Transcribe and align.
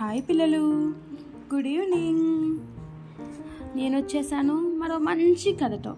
Hi 0.00 0.22
పిల్లలు. 0.28 0.92
Good 1.54 1.66
evening 1.66 2.58
నేను 3.76 3.98
వచ్చేసాను 3.98 4.54
మరో 4.54 4.98
మంచి 4.98 5.52
కథతో. 5.52 5.96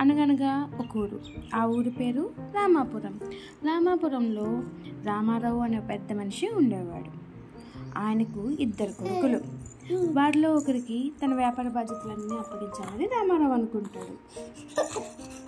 అనగనగా 0.00 0.70
ఒక 0.80 0.96
ఊరు. 0.96 1.20
ఆ 1.54 1.64
ఊరి 1.64 1.90
పేరు 1.90 2.30
రామాపురం. 2.38 3.20
రామాపురంలో 3.64 4.62
రామారావు 5.04 5.60
అనే 5.60 5.80
పెద్ద 5.80 6.12
మనిషి 6.12 6.48
ఉండేవాడు. 6.48 7.10
ఆయనకు 7.98 8.50
ఇద్దరు 8.50 8.92
కొడుకులు. 8.92 9.40
వారిలో 9.94 10.54
ఒకరికి 10.54 11.12
తన 11.24 11.34
వ్యాపార 11.34 11.68
బాధ్యతలన్నీ 11.68 12.38
అప్పగించాలని 12.38 13.06
రామారావు 13.06 13.52
అనుకుంటాడు. 13.52 14.14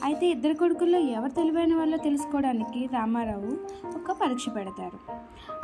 అయితే 0.05 0.27
ఇద్దరు 0.27 0.55
కొడుకుల్లో 0.55 0.99
ఎవరు 0.99 1.31
తెలివైన 1.31 1.75
వాళ్ళో 1.75 1.99
తెలుసుకోవడానికి 1.99 2.87
రామారావు 2.87 3.51
ఒక 3.95 4.13
పరీక్ష 4.13 4.49
పెడతారు. 4.57 4.99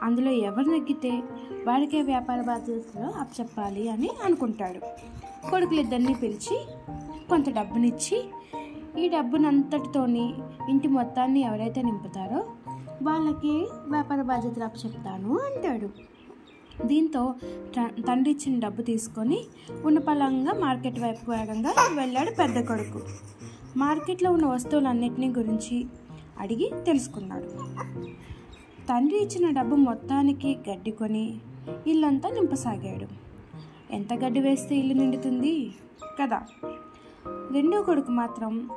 అందులో 0.02 0.30
ఎవరు 0.30 0.70
నెగ్గితే 0.70 1.22
వారికే 1.66 2.02
వ్యాపార 2.02 2.40
బాధ్యతలు 2.40 3.04
అప్పచెప్పాలి 3.04 3.88
అని 3.88 4.10
అనుకుంటాడు. 4.24 4.80
కొడుకులిద్దరిని 5.50 6.14
పిలిచి 6.14 6.66
కొంత 7.28 7.50
డబ్బునిచ్చి 7.50 8.24
ఈ 8.98 9.08
డబ్బునంతటితోని 9.08 10.34
ఇంటి 10.68 10.88
మొత్తాన్ని 10.88 11.40
ఎవరైతే 11.40 11.82
నింపుతారో 11.82 12.46
వాళ్ళకి 13.02 13.68
వ్యాపార 13.86 14.22
బాధ్యతలు 14.22 14.64
అప్పచెప్తాను 14.64 15.38
అంటాడు. 15.38 16.15
దీంతో 16.84 17.34
తండ్రి 18.08 18.30
ఇచ్చిన 18.30 18.58
డబ్బు 18.58 18.82
తీసుకొని 18.82 19.44
ఉన్నపలంగా 19.84 20.52
మార్కెట్ 20.52 21.00
వైపు 21.00 21.30
వేగంగా 21.30 21.74
వెళ్ళాడు 21.94 22.30
పెద్ద 22.30 22.66
కొడుకు. 22.66 23.00
మార్కెట్లో 23.76 24.32
ఉన్న 24.32 24.46
వస్తువులన్నిటిని 24.46 25.28
గురించి 25.28 25.86
అడిగి 26.38 26.72
తెలుసుకున్నాడు. 26.86 27.46
తండ్రి 28.86 29.18
ఇచ్చిన 29.18 29.50
డబ్బు 29.50 29.76
మొత్తానికి 29.76 30.58
గడ్డి 30.70 30.90
కొని 30.90 31.38
ఇల్లంతా 31.86 32.28
నింపసాగాడు. 32.28 33.06
ఎంత 33.92 34.14
గడ్డి 34.14 34.40
వేస్తే 34.40 34.76
ఇల్లు 34.76 34.94
నిండుతుంది? 34.94 35.74
కదా. 36.22 36.42
రెండో 37.52 37.82
కొడుకు 37.82 38.10
మాత్రం 38.10 38.70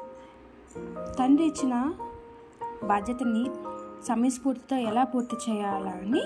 తండ్రి 1.19 1.47
ఇచ్చిన 1.47 1.93
బాధ్యతని 2.83 3.45
సమయస్ఫూర్తితో 4.07 4.75
ఎలా 4.75 5.03
పూర్తి 5.03 5.51
చేయాలని 5.51 6.21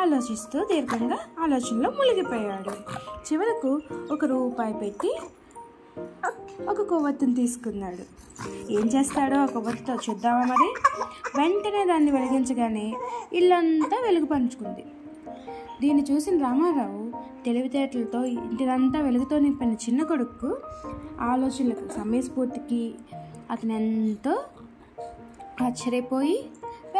ఆలోచిస్తూ 0.00 0.64
దీర్ఘంగా 0.64 1.18
ఆలోచనలో 1.38 1.90
మునిగిపోయాడు. 1.90 2.70
చివరకు 3.32 3.80
ఒక 4.12 4.24
రూపాయి 4.24 4.74
పెట్టి 4.74 5.20
ఒక 6.68 6.82
కొవ్వొత్తిని 6.82 7.34
తీసుకున్నాడు. 7.34 8.22
ఏం 8.72 8.86
చేస్తాడో 8.86 9.36
ఆ 9.36 9.46
కొవ్వొత్తితో 9.46 9.94
చూద్దామా 9.94 10.44
మరి? 10.44 10.74
వెంటనే 11.38 11.84
దాన్ని 11.84 12.10
వెలిగించగానే 12.10 12.94
ఇల్లంతా 13.32 14.00
వెలుగు 14.04 14.26
పంచుకుంది. 14.26 14.84
దీన్ని 15.80 16.04
చూసిన 16.10 16.42
రామారావు 16.42 17.12
తెలివితేటలతో 17.44 18.24
ఇంటినంతా 18.24 19.00
వెలుగుతో 19.00 19.38
నింపిన 19.38 19.72
చిన్న 19.72 20.02
కొడుకు 20.02 20.58
ఆలోచనలకు 21.20 21.88
సమయస్ఫూర్తికి 21.98 22.94
అతను 23.50 23.72
ఎంతో 23.72 24.42
ఆశ్చర్యపోయి 25.62 26.50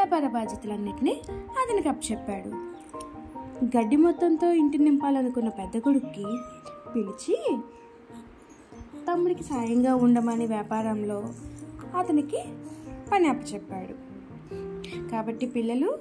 వ్యాపార 0.04 0.30
బాధ్యతలన్నింటినీ 0.30 1.20
అతనికి 1.30 1.88
అప్పచెప్పాడు 1.88 2.48
గడ్డి 3.64 3.96
మొత్తంతో 3.96 4.52
ఇంటిని 4.52 4.84
నింపాలనుకున్న 4.84 5.48
పెద్ద 5.48 5.78
కొడుక్కి 5.78 6.24
పిలిచి 6.94 7.58
తమ్ముడికి 9.12 9.42
సాయంగా 9.42 9.94
ఉండమని 9.94 10.46
వ్యాపారంలో 10.46 11.28
అతనికి 11.98 12.44
పని 13.12 13.28
అప్పచెప్పాడు 13.28 13.94
కాబట్టి 15.10 15.46
పిల్లలు 15.46 15.98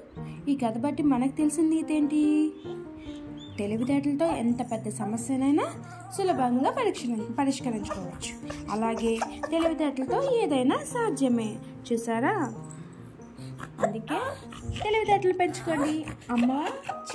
ఈ 0.48 0.56
కథ 0.56 0.78
బట్టి 0.78 1.02
మనకు 1.02 1.32
తెలిసింది 1.32 1.76
ఇదేంటి? 1.76 2.16
ఏంటి 2.16 3.58
తెలివితేటలతో 3.58 4.26
ఎంత 4.26 4.72
పెద్ద 4.72 4.88
సమస్యనైనా 4.88 5.64
సులభంగా 6.18 6.70
పరీక్ష 6.70 7.02
పరిష్కరించుకోవచ్చు. 7.38 8.50
అలాగే 8.70 9.18
తెలివితేటలతో 9.50 10.36
ఏదైనా 10.36 10.76
సాధ్యమే. 10.76 11.56
చూసారా 11.92 12.54
అందుకే 13.82 14.18
తెలివితేటలు 14.84 15.32
పెంచుకోండి 15.32 15.94
అమ్మ 16.30 16.50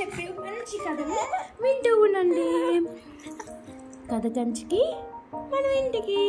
చెప్పే 0.01 0.23
మంచి 0.39 0.77
కథలు 0.85 1.17
వింటూ 1.63 1.91
ఉండండి. 2.01 2.47
కథ 4.11 4.27
కంచికి 4.37 4.81
మనం 5.35 5.85
ఇంటికి. 5.85 6.21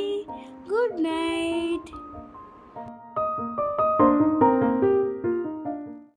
గుడ్ 0.72 1.02
నైట్ 1.02 1.77